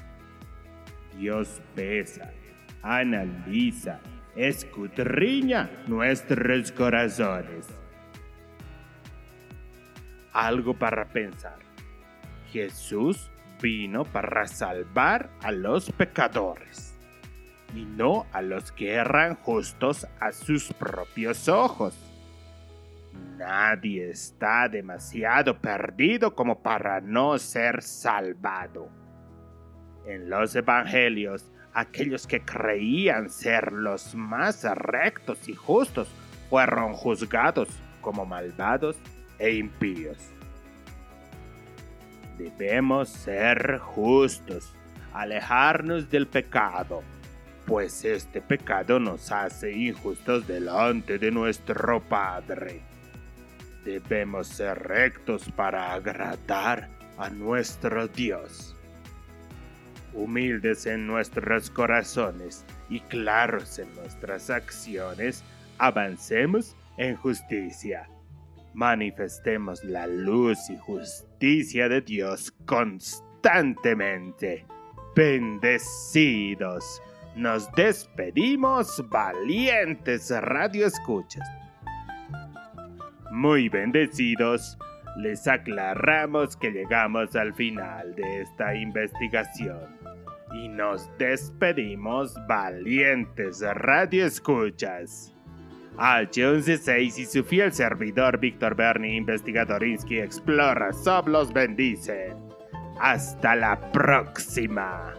[1.17, 2.31] Dios pesa,
[2.81, 3.99] analiza,
[4.35, 7.67] escudriña nuestros corazones.
[10.33, 11.59] Algo para pensar.
[12.51, 13.29] Jesús
[13.65, 16.93] vino para salvar a los pecadores
[17.73, 21.97] y no a los que eran justos a sus propios ojos.
[23.39, 28.87] Nadie está demasiado perdido como para no ser salvado.
[30.05, 36.07] En los evangelios, aquellos que creían ser los más rectos y justos
[36.51, 37.69] fueron juzgados
[38.01, 38.95] como malvados
[39.39, 40.34] e impíos.
[42.37, 44.73] Debemos ser justos,
[45.13, 47.01] alejarnos del pecado,
[47.65, 52.81] pues este pecado nos hace injustos delante de nuestro Padre.
[53.85, 58.75] Debemos ser rectos para agradar a nuestro Dios.
[60.13, 65.41] Humildes en nuestros corazones y claros en nuestras acciones,
[65.77, 68.09] avancemos en justicia.
[68.73, 74.65] Manifestemos la luz y justicia de Dios constantemente.
[75.15, 77.01] Bendecidos.
[77.35, 81.47] Nos despedimos, valientes radioescuchas.
[83.31, 84.77] Muy bendecidos,
[85.17, 89.97] les aclaramos que llegamos al final de esta investigación
[90.53, 95.34] y nos despedimos valientes radioescuchas.
[95.97, 102.33] H116 y su fiel servidor Víctor Bernie, investigadorinsky Explora, Sob los bendice.
[102.99, 105.13] Hasta la próxima.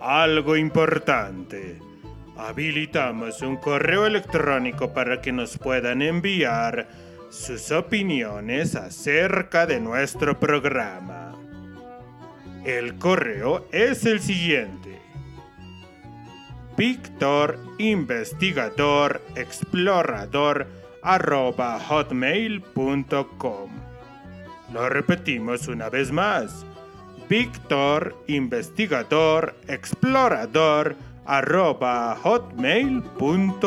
[0.00, 1.78] Algo importante.
[2.36, 6.88] Habilitamos un correo electrónico para que nos puedan enviar
[7.30, 11.34] sus opiniones acerca de nuestro programa.
[12.64, 14.87] El correo es el siguiente.
[16.78, 20.68] Víctor Investigador Explorador
[21.02, 23.70] arroba hotmail.com.
[24.72, 26.64] Lo repetimos una vez más.
[27.28, 30.94] Víctor Investigador Explorador
[31.26, 33.66] arroba hotmail.com.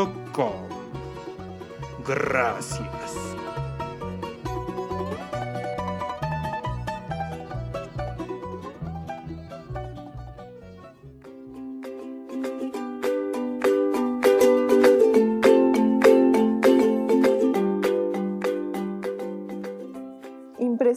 [2.08, 3.21] Gracias.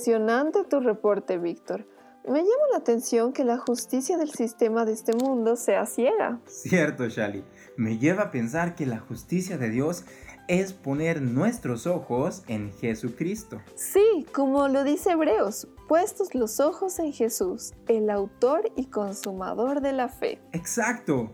[0.06, 1.86] Impresionante tu reporte, Víctor.
[2.28, 6.40] Me llama la atención que la justicia del sistema de este mundo sea ciega.
[6.44, 7.42] Cierto, Shali.
[7.78, 10.04] Me lleva a pensar que la justicia de Dios
[10.46, 13.62] es poner nuestros ojos en Jesucristo.
[13.76, 19.94] Sí, como lo dice Hebreos, puestos los ojos en Jesús, el autor y consumador de
[19.94, 20.38] la fe.
[20.52, 21.30] Exacto.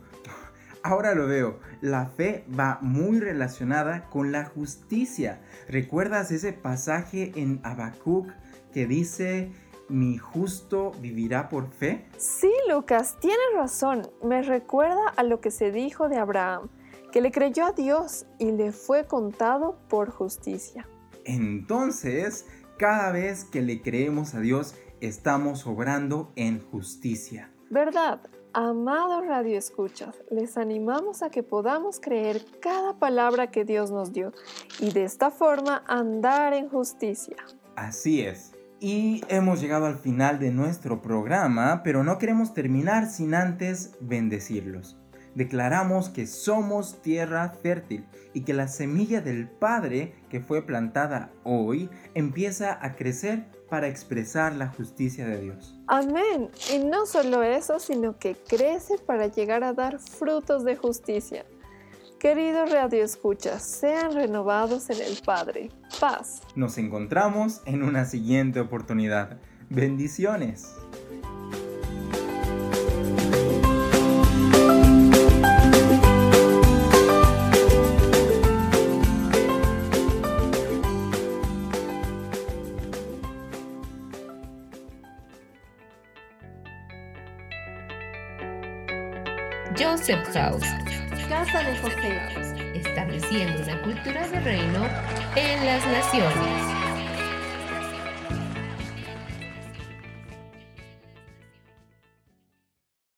[0.85, 5.41] Ahora lo veo, la fe va muy relacionada con la justicia.
[5.69, 8.29] ¿Recuerdas ese pasaje en Habacuc
[8.73, 9.51] que dice,
[9.89, 12.07] mi justo vivirá por fe?
[12.17, 14.09] Sí, Lucas, tienes razón.
[14.23, 16.69] Me recuerda a lo que se dijo de Abraham,
[17.13, 20.89] que le creyó a Dios y le fue contado por justicia.
[21.25, 22.47] Entonces,
[22.79, 27.51] cada vez que le creemos a Dios, estamos obrando en justicia.
[27.69, 28.21] ¿Verdad?
[28.53, 34.33] Amados Radio Escuchas, les animamos a que podamos creer cada palabra que Dios nos dio
[34.81, 37.37] y de esta forma andar en justicia.
[37.77, 38.53] Así es.
[38.81, 44.97] Y hemos llegado al final de nuestro programa, pero no queremos terminar sin antes bendecirlos.
[45.35, 51.91] Declaramos que somos tierra fértil y que la semilla del Padre que fue plantada hoy
[52.15, 55.79] empieza a crecer para expresar la justicia de Dios.
[55.87, 56.51] Amén.
[56.75, 61.45] Y no solo eso, sino que crece para llegar a dar frutos de justicia.
[62.21, 65.71] Queridos radioescuchas, sean renovados en el Padre.
[65.99, 66.43] Paz.
[66.55, 69.39] Nos encontramos en una siguiente oportunidad.
[69.71, 70.75] Bendiciones.
[89.75, 90.90] Joseph House.
[91.41, 91.63] Casa.
[92.75, 94.87] Estableciendo una cultura de reino
[95.37, 96.90] en las naciones.